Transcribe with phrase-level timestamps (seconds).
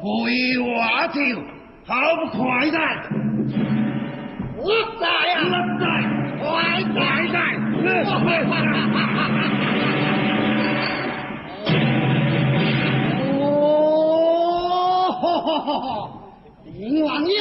[0.00, 0.06] 回
[0.58, 1.20] 话条，
[1.86, 2.78] 好不快哉！
[4.56, 4.64] 我
[4.98, 5.82] 在呀，我在，
[6.40, 6.44] 快
[6.92, 6.94] 快
[7.30, 7.36] 在！
[13.42, 13.42] 哦，
[16.64, 17.36] 林王爷，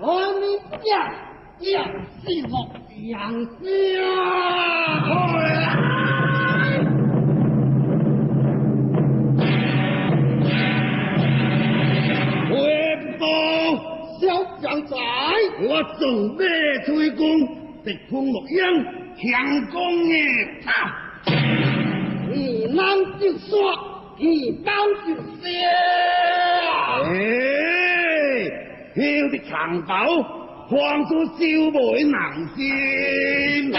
[0.00, 0.06] 我
[0.40, 0.42] 们
[0.82, 0.88] 家
[1.60, 2.52] 要是洛
[3.10, 3.60] 阳乡，
[5.28, 5.32] 回
[14.70, 14.96] 小将在，
[15.62, 16.44] 我准备
[16.86, 17.26] 推攻
[17.84, 18.84] 敌方洛阳。
[19.16, 20.16] 强攻也
[20.64, 20.70] 他，
[22.32, 22.86] 你难
[23.20, 23.58] 就说，
[24.18, 25.48] 你当就笑。
[27.04, 27.10] 哎，
[28.94, 29.94] 有的长刀，
[30.70, 33.72] 放出小妹难心。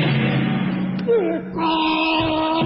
[1.05, 1.11] 不
[1.57, 2.60] 高。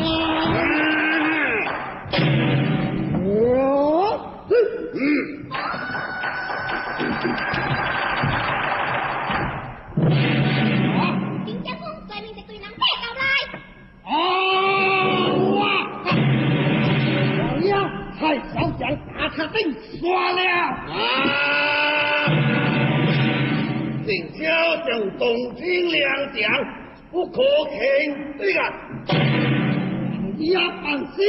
[19.99, 20.41] 刷了！
[20.91, 22.29] 啊！
[24.05, 24.43] 定交
[24.85, 25.25] 正东
[25.55, 26.41] 京两将
[27.11, 27.77] 不可轻
[28.37, 28.61] 对啊！
[30.37, 30.83] 你要放
[31.15, 31.23] 心，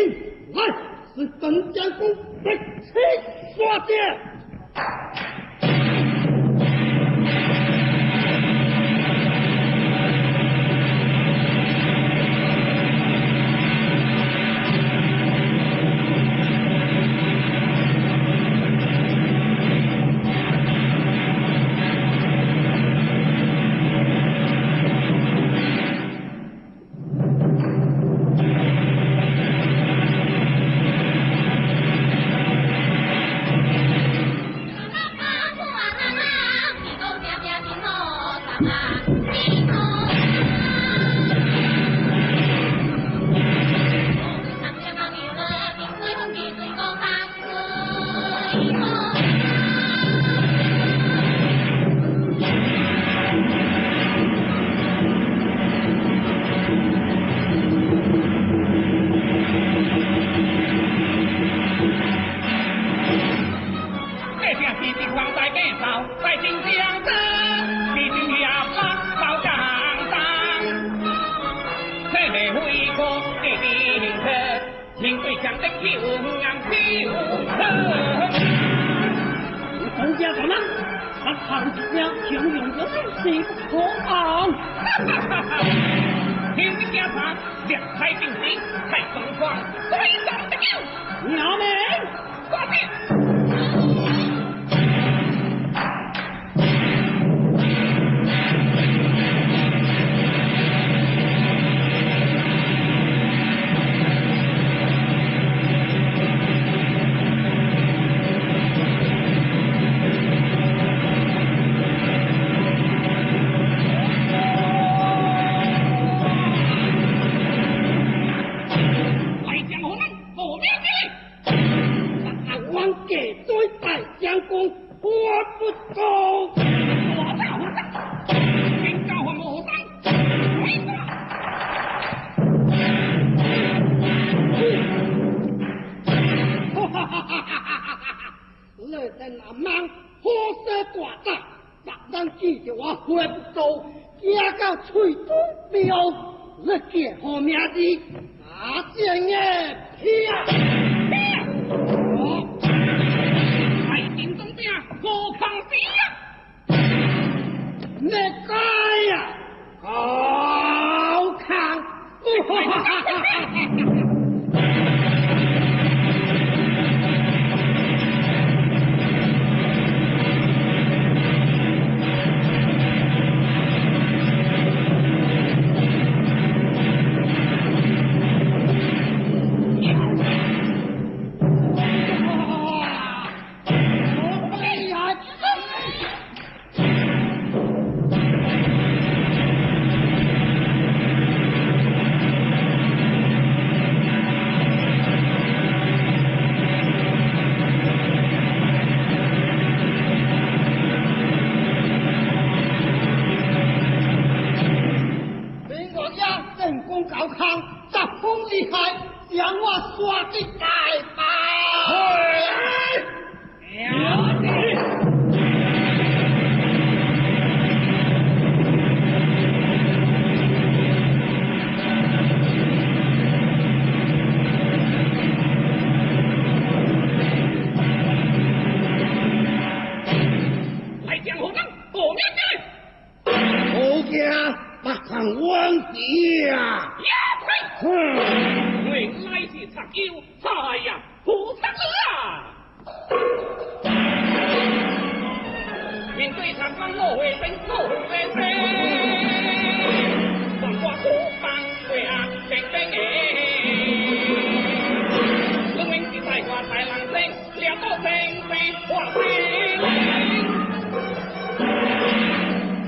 [0.53, 0.59] 来
[1.15, 2.01] 是本将军
[2.45, 2.47] 的
[2.83, 2.93] 七
[3.57, 3.95] 刷剑。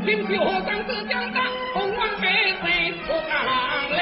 [0.09, 1.45] 今朝何当自将当，
[1.75, 2.63] 红光百世
[3.07, 3.31] 不降
[3.93, 4.01] 临。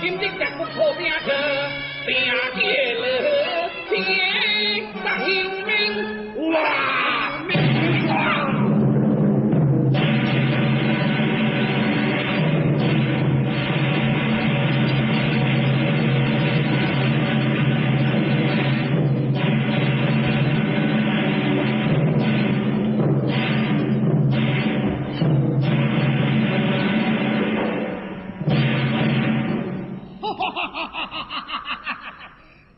[0.00, 1.30] 今日日不可变去，
[2.04, 2.10] 变
[2.56, 3.04] 结了
[3.88, 3.94] 天
[5.04, 5.32] 上有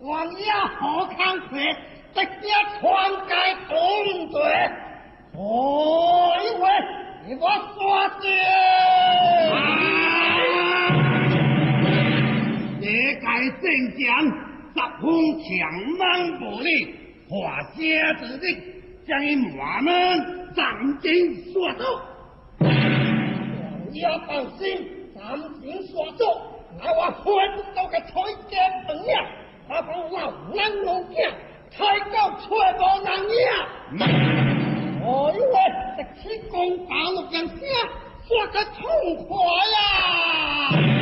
[0.04, 1.74] 王爷好康血，
[2.12, 3.32] 直接传界
[3.66, 3.74] 同
[4.28, 4.38] 罪，
[5.32, 6.68] 我以为
[7.26, 8.22] 你我说的。
[12.82, 12.84] 这
[13.22, 13.26] 该
[13.62, 13.64] 正
[13.96, 14.04] 将
[14.74, 15.02] 十分
[15.40, 15.48] 强
[15.96, 16.02] 猛
[16.38, 16.68] 暴力，
[17.30, 17.80] 华家
[18.20, 18.46] 之力，
[19.08, 19.90] 将伊满门
[20.54, 21.82] 斩尽杀走。
[22.60, 22.68] 王
[23.90, 25.22] 爷放心，斩
[25.62, 26.22] 尽杀走，
[26.78, 27.24] 那我分
[27.74, 28.10] 到个彩
[28.50, 29.12] 家本呀，
[29.74, 31.34] 他方老人老囝，
[31.76, 32.46] 太高吹
[32.78, 33.10] 无人
[33.42, 33.66] 呀。
[35.02, 35.54] 我以为
[35.96, 37.58] 这七攻打六人声，
[38.24, 39.34] 说个痛快
[39.74, 40.93] 呀！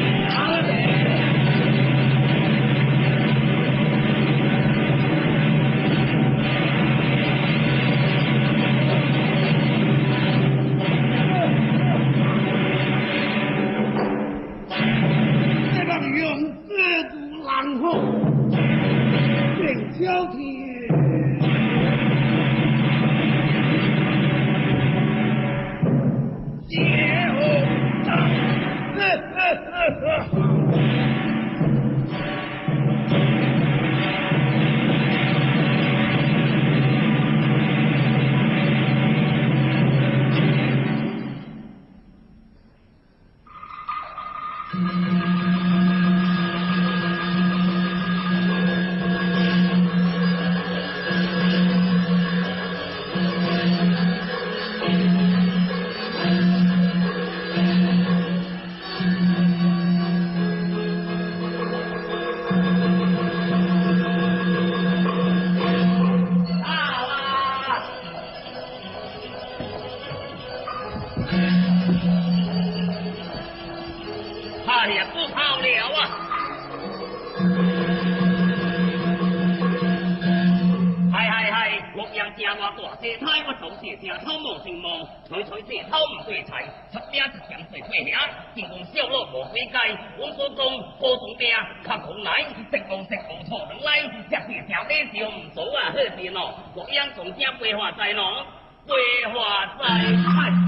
[82.33, 86.51] 洛阳家话大细胎，我总是正偷毛成毛，吹吹是偷唔对齐，
[86.91, 89.79] 出名一强水退下，进攻小路无水界。
[90.19, 90.65] 我所讲
[90.99, 91.51] 波动兵，
[91.85, 96.55] 靠空来，食无食无错能来，只是条呢就唔做啊，好事咯。
[96.75, 98.47] 洛阳从正规划在咯，
[98.87, 98.97] 规
[99.27, 100.62] 划在。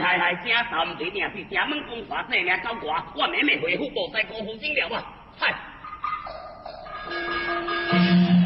[0.00, 5.02] 系系系，正三对定是正门公法这名高挂，我妹妹回复部在高夫精了啊！
[5.38, 5.54] 嗨，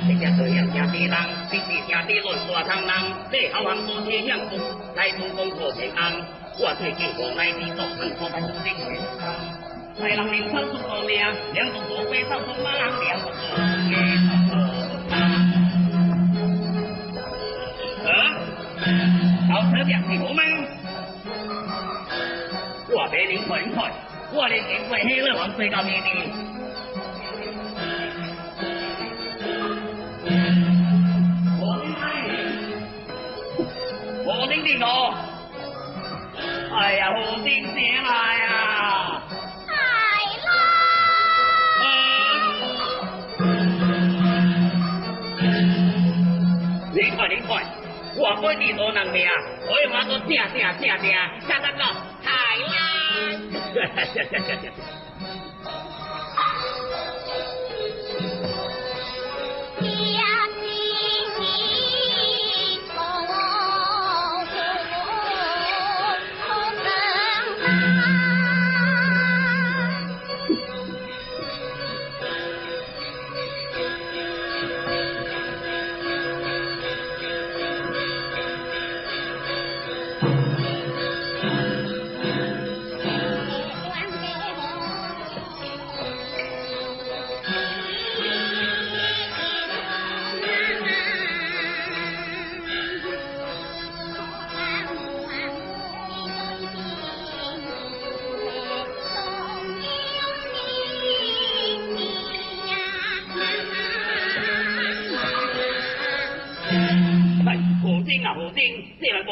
[0.06, 1.14] 这只对人家地人，
[1.50, 2.90] 这是正地论大汤人，
[3.30, 4.58] 这后行多天向福，
[4.96, 6.12] 来东公破平安。
[6.60, 8.74] 我最近我爱地做很多的事情。
[9.98, 11.18] 在人民生出个命，
[11.54, 13.40] 两个左归上从马人两个左
[18.04, 18.06] 啊，
[19.48, 20.77] 好车两是我们。
[22.90, 23.92] 我俾你快快，
[24.32, 26.32] 我哋警卫希乐王最高命令。
[31.60, 32.04] 我领你，
[34.24, 35.14] 我领你我。
[36.74, 38.10] 哎呀，好丁醒来
[38.46, 39.22] 啊！
[46.94, 47.62] 你快你快，
[48.18, 49.28] 我不你多能命，
[49.68, 51.06] 我要话都正正正正，
[51.46, 51.78] 下得个
[52.24, 52.26] 太
[52.66, 52.74] 啦！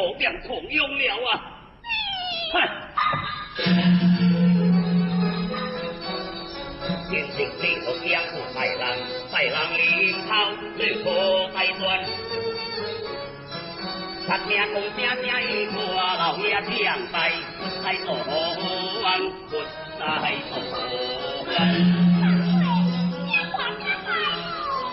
[0.06, 1.42] 无命同用了啊！
[2.52, 2.54] 嗨！
[7.10, 8.86] 天生地土江湖豺狼，
[9.32, 9.82] 豺狼领
[10.28, 10.30] 头，
[10.76, 11.10] 最可
[11.56, 11.82] 爱端。
[14.28, 17.16] 杀命公声声一破，老爷将败，
[17.58, 18.14] 不在所
[19.02, 19.06] 望，
[19.50, 19.52] 不
[19.98, 20.04] 在
[20.48, 20.52] 所
[21.48, 21.50] 望。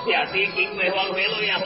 [0.07, 1.61] 也是经过黄飞路也好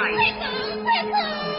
[0.00, 1.49] 快走快走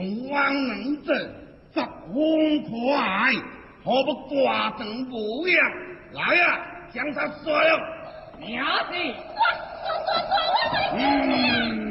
[0.00, 1.12] 龙王能者，
[1.74, 3.34] 则空可爱，
[3.84, 5.70] 何不挂成模样？
[6.12, 6.58] 来呀、啊，
[6.90, 7.78] 将他杀了！
[8.38, 8.94] 娘子，
[10.96, 11.90] 嗯。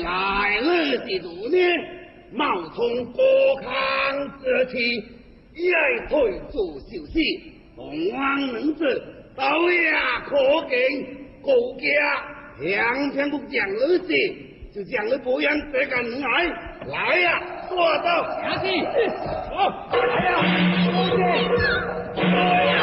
[0.00, 1.56] 来了的奴隶，
[2.32, 3.22] 冒充郭
[3.62, 3.97] 开。
[4.18, 4.78] 康之气，
[5.54, 5.70] 一
[6.08, 7.20] 退做小事，
[7.76, 7.78] 同
[8.12, 8.82] 往能者，
[9.36, 9.92] 倒也
[10.26, 10.36] 可
[10.68, 10.74] 敬。
[11.40, 11.86] 国家
[12.60, 14.12] 向天不讲儿子，
[14.74, 16.26] 就讲了不让这个女儿
[16.88, 18.66] 来呀，做到下去，
[19.54, 20.30] 好，来呀，
[20.84, 21.20] 兄弟，
[22.20, 22.74] 来呀。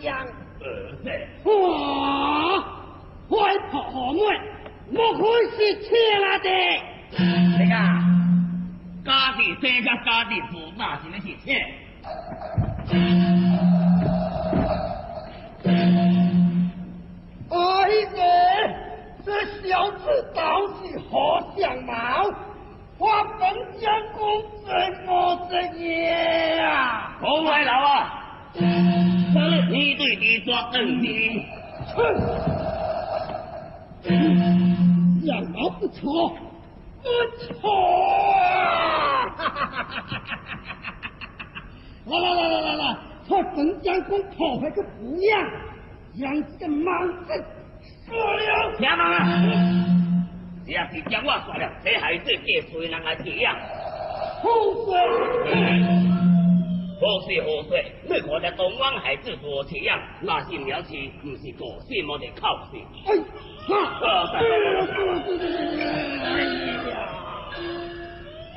[0.00, 0.26] 将
[1.44, 2.56] 哇
[3.28, 4.40] 外婆好爱
[4.90, 6.48] 莫可是吃了的
[7.10, 7.74] 这个
[9.04, 12.63] 家里这个家里不拿钱的姐钱。
[30.44, 31.46] 抓更你。
[31.94, 31.98] 哼！
[35.26, 36.36] 让老不错，
[37.02, 37.70] 不错！
[42.06, 42.82] 来来来来来来，
[43.26, 45.26] 朝镇江关讨来个姑娘，
[46.16, 47.28] 养几个莽子，
[48.06, 48.76] 说了。
[48.76, 49.02] 天哪！
[50.66, 53.56] 只要是将我说了，这孩子给谁人来接呀？
[54.42, 56.03] 后生。
[57.00, 57.70] 好说好说，
[58.04, 62.76] 你看这东方孩子多这样，那些苗气不是做什我得靠势。
[63.06, 63.16] 哎，
[63.66, 63.72] 哈
[66.24, 66.32] 哎
[66.90, 66.92] 呀，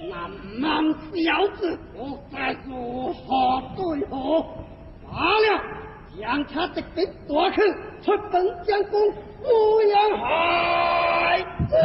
[0.10, 0.14] 那
[0.60, 0.62] 蛮
[1.14, 1.98] 小子，我
[2.32, 4.46] 该如何对付？
[5.04, 5.48] 罢了，
[6.20, 7.62] 将他这兵夺去，
[8.02, 9.00] 出本将功
[9.42, 9.46] 抚
[9.90, 10.26] 养孩
[11.68, 11.76] 子。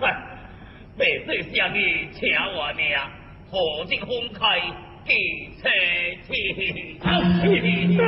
[0.00, 0.04] 喂，
[0.98, 2.20] 被这下你抢
[2.54, 3.10] 我娘！
[3.52, 4.72] 何的空契
[5.04, 5.68] 寄车
[7.92, 8.02] 天？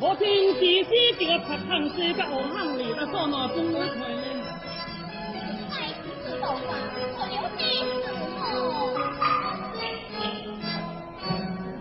[0.00, 0.26] 我听
[0.58, 4.26] 弟弟这个拍汤水个河巷里，那做哪种来看呢？
[5.70, 6.04] 太子
[6.40, 6.60] 道话，
[7.16, 7.62] 我了解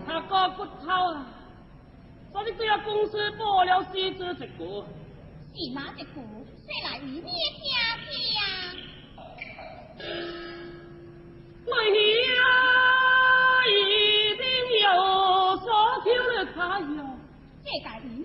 [0.06, 1.26] 他个骨头啊，
[2.32, 4.86] 所以对啊公司报了四只一股。
[5.56, 6.46] 是哪一股？
[6.66, 7.28] 谁来为咩听
[7.60, 8.42] 听呀？
[11.66, 11.72] 来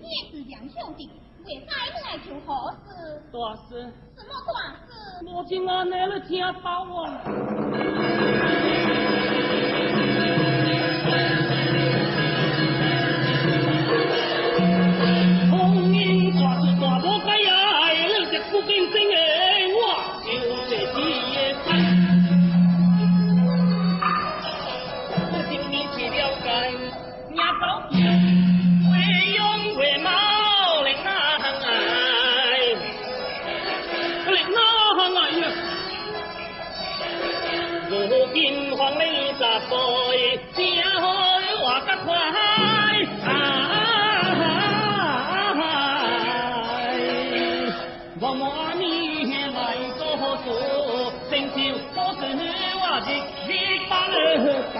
[0.09, 1.09] 也是两兄弟，
[1.45, 3.21] 为啥你来求何事？
[3.31, 3.37] 大
[3.67, 3.69] 事。
[4.17, 4.51] 什么大
[4.87, 5.27] 事？
[5.31, 7.21] 我今安尼了听包啊。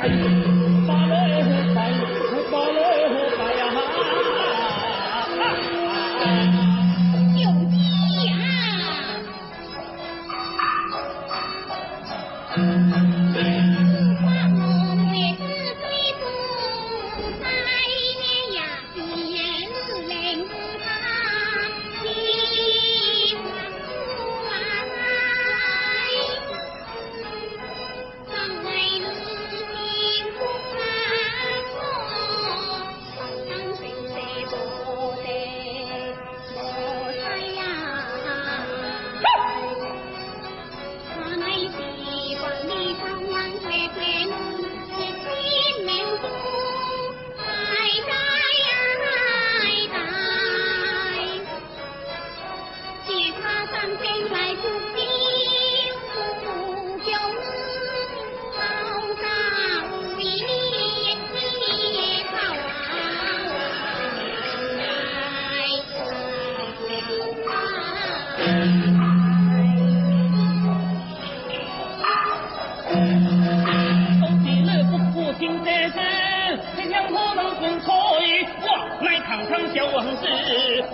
[0.07, 0.38] 了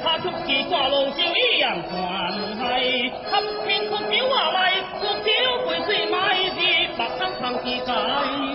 [0.04, 3.34] 他就是挂路就一样关系，不
[3.68, 5.34] 听空表下来，我表
[5.66, 6.14] 会最卖
[6.50, 6.60] 的
[6.98, 8.55] 白汤汤的街。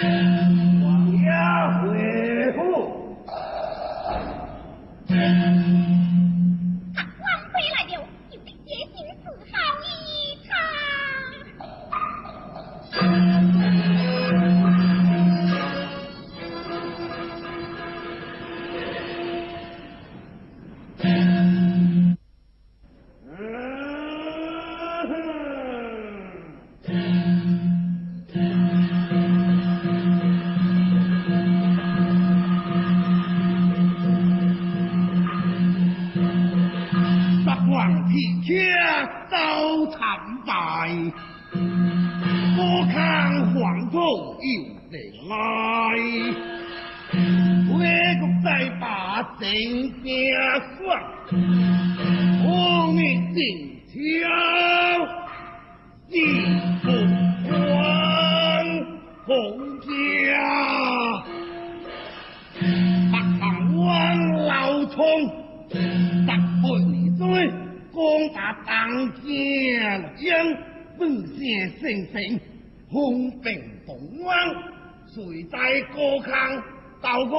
[0.00, 0.35] Thank you.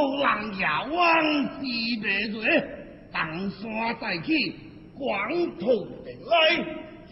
[0.08, 1.60] 到过狼牙湾是
[2.02, 2.40] 未瑞，
[3.12, 3.62] 东山
[4.00, 4.56] 再起，
[4.98, 5.12] 广
[5.60, 5.66] 土
[6.06, 6.32] 地来，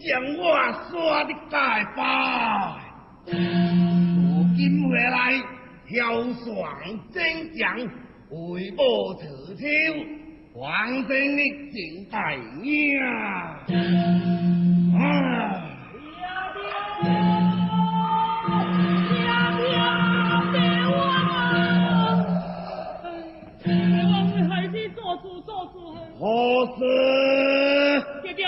[0.02, 0.42] 将我
[0.72, 2.00] 杀的大败。
[3.26, 3.36] 如
[4.56, 5.14] 今回来，
[5.86, 6.42] 挑选
[7.12, 7.76] 真将，
[8.30, 8.82] 为报
[9.14, 9.62] 仇仇。
[10.54, 11.76] 皇上的正
[12.10, 13.04] 大命啊！
[26.18, 26.80] 何事？
[28.22, 28.46] 爹爹，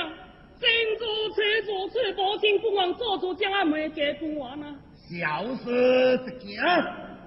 [0.59, 1.05] 真主
[1.35, 4.75] 催主催，母亲不忘做主，将阿妹给不完啊！
[5.11, 6.63] 小事一件，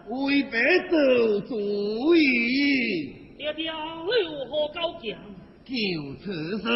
[0.10, 0.58] 为白
[0.90, 0.98] 做
[1.42, 2.20] 主意。
[3.38, 5.16] 爹爹，你有何高见？
[5.64, 5.74] 就
[6.24, 6.68] 此事，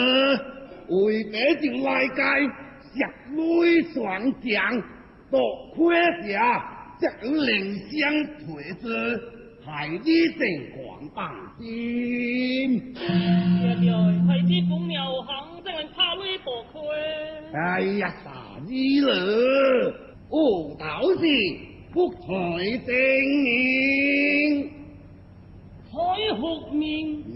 [0.90, 2.22] 为北京来街，
[2.94, 2.96] 石
[3.34, 4.84] 内双将，
[5.32, 5.40] 夺
[5.76, 5.96] 盔
[6.28, 6.38] 甲，
[7.00, 7.94] 则有领相
[8.46, 8.86] 推之，
[9.66, 10.40] 害你成
[10.72, 11.18] 狂放
[11.60, 11.64] 心。
[12.94, 13.00] 爹
[13.82, 13.92] 爹，
[14.28, 14.94] 害你公庙
[15.24, 16.80] 行，怎能怕你夺盔？
[17.54, 18.26] 哎呀，傻
[18.66, 18.70] 子
[19.06, 19.12] 了，
[20.30, 20.36] 我
[20.80, 20.84] 倒
[21.20, 21.24] 是
[21.92, 22.18] 不才
[22.86, 22.94] 正
[23.44, 24.70] 明。
[25.92, 25.96] 开
[26.38, 26.42] 福
[26.72, 27.24] 命。
[27.34, 27.36] 嗯。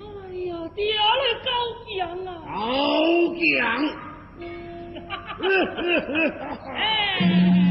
[0.00, 0.02] 哎
[0.46, 1.50] 呀，爹你高
[1.86, 1.90] 强
[2.26, 2.30] 啊！
[2.46, 2.54] 高
[3.34, 3.40] 强。
[6.74, 6.80] 哎，
[7.18, 7.61] 别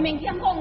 [0.00, 0.59] 明天公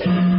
[0.00, 0.31] 哎，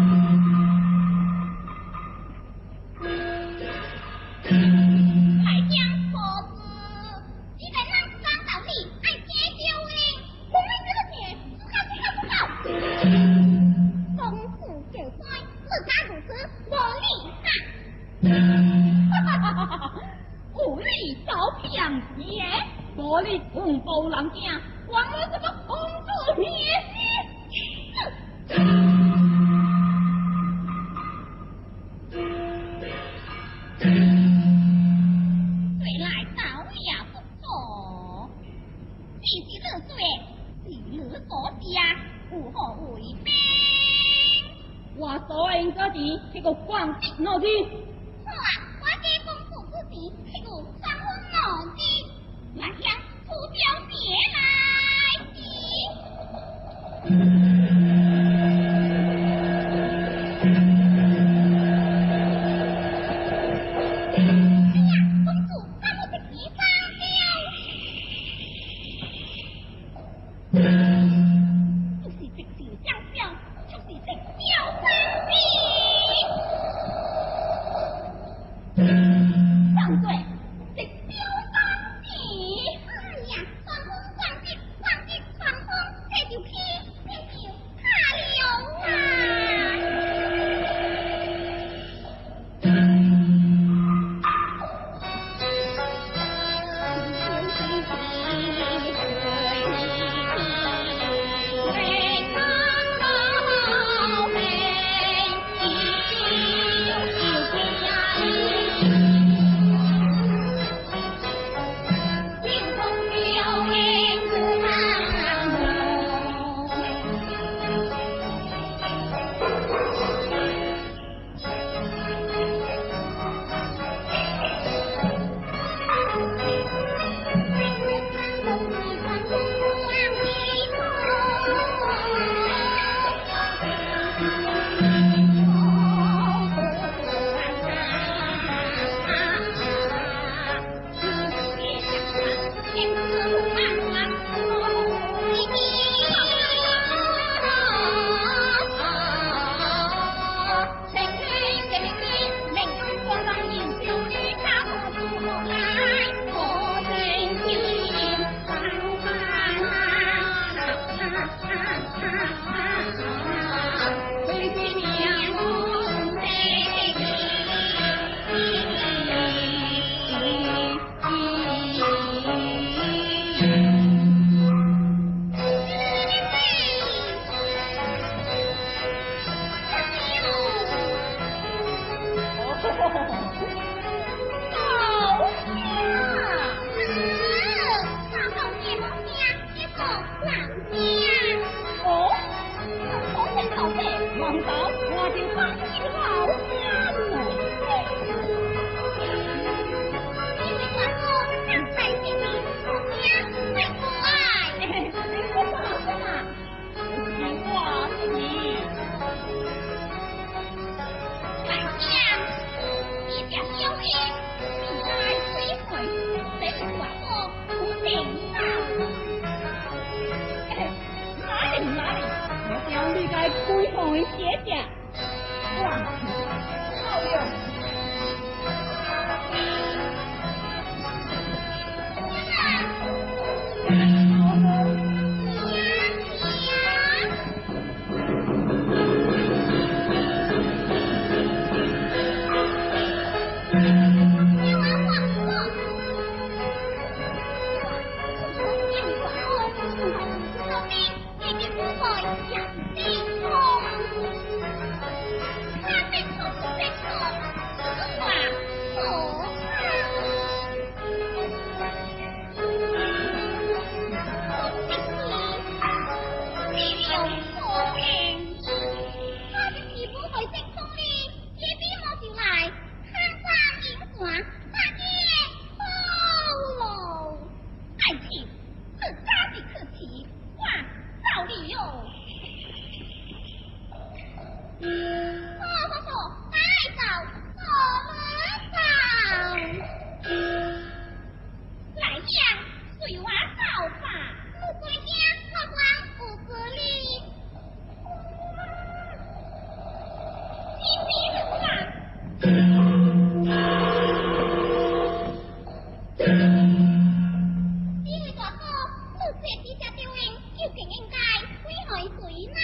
[311.99, 312.35] 鬼嘛。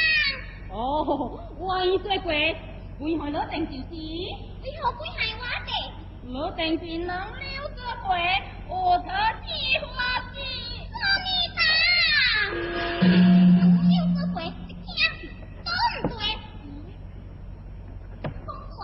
[0.72, 2.32] 哦，我已做过，
[3.00, 3.84] 鬼害老定就是。
[3.90, 5.72] 你何鬼害我的？
[6.32, 7.28] 老定是人了
[7.76, 8.16] 做过，
[8.68, 9.06] 我得
[9.46, 9.48] 计
[9.80, 9.88] 划
[10.30, 10.36] 是
[10.90, 10.94] 做
[11.26, 11.60] 你吧。
[12.52, 14.36] 人了做过，
[14.68, 14.86] 你听
[15.20, 15.22] 是
[15.64, 16.14] 都唔对。
[18.46, 18.48] 不
[18.78, 18.80] 管，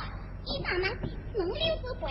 [0.45, 1.01] 伊当然是
[1.37, 2.03] 人了做过。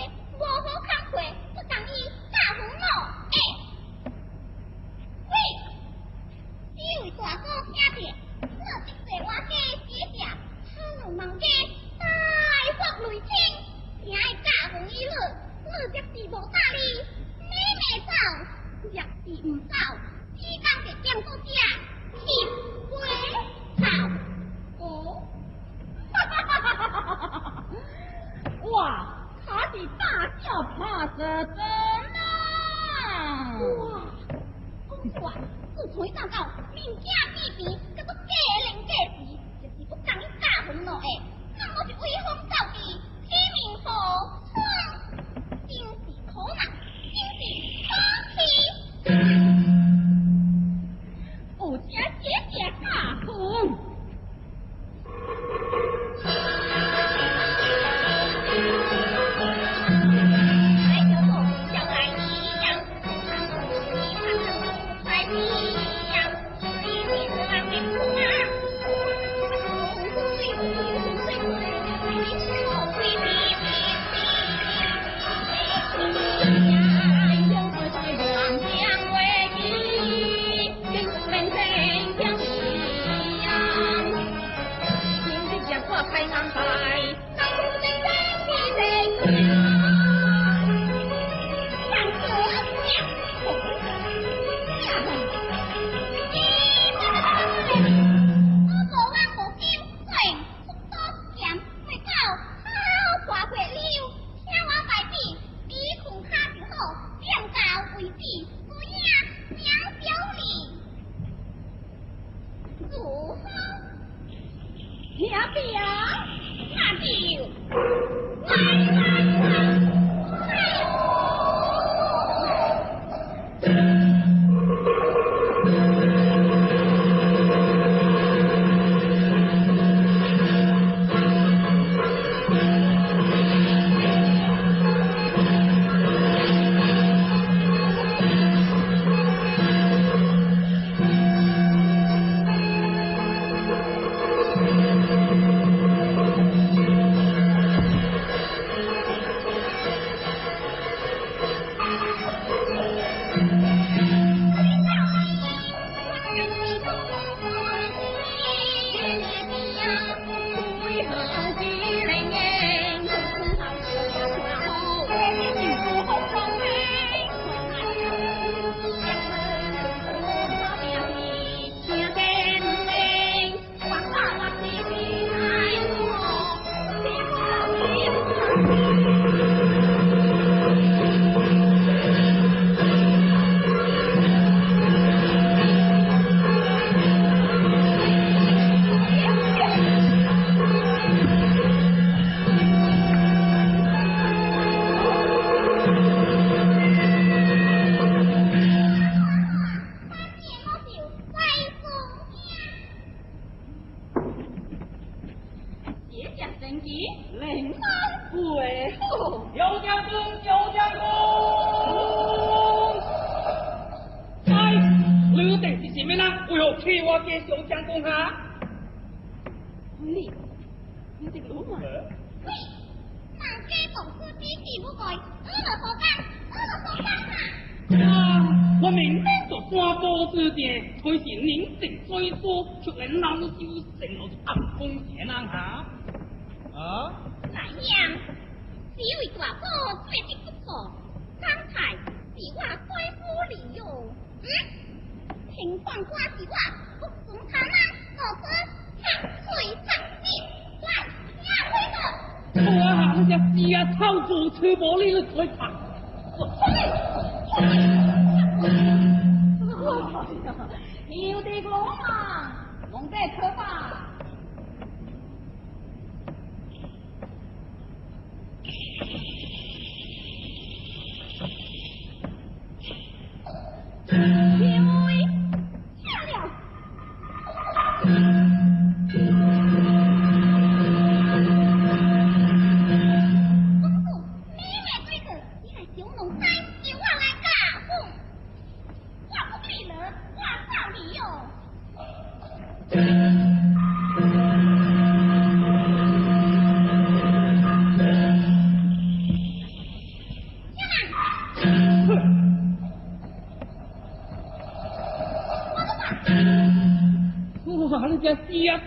[308.48, 308.80] Yes.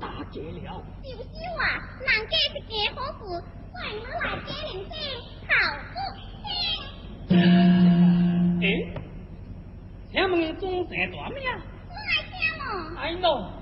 [0.00, 0.82] 打劫了？
[1.02, 1.18] 小小
[1.60, 1.62] 啊，
[2.04, 3.20] 难家是假好富，
[3.72, 4.92] 怪我来假人家
[5.48, 5.50] 好
[5.92, 5.96] 富。
[8.64, 8.64] 哎，
[10.10, 11.36] 请问中山大庙？
[11.88, 12.32] 我来请。
[12.96, 13.57] 哎呦。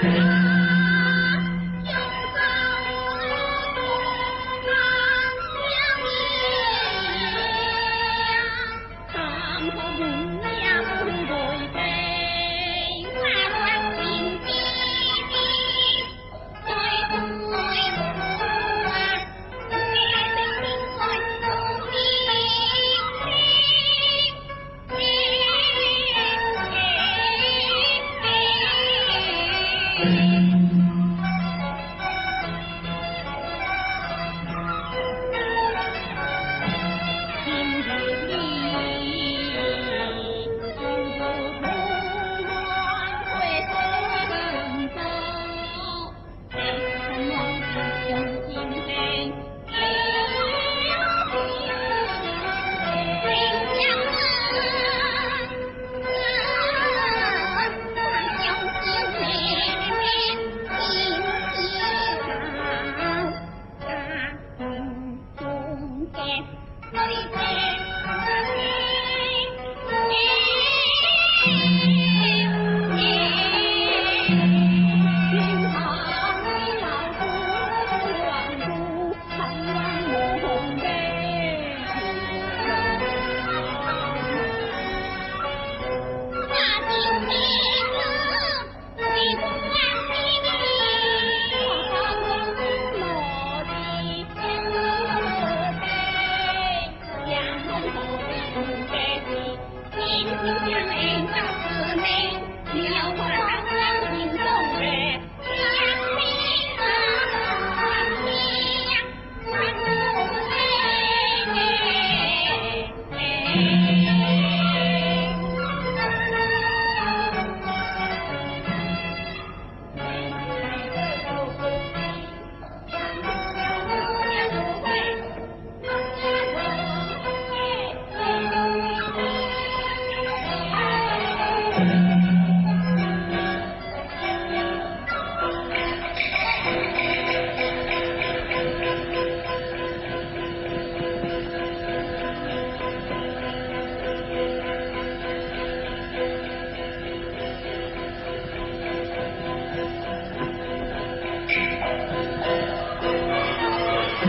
[0.00, 0.39] Thank you.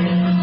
[0.02, 0.41] 好，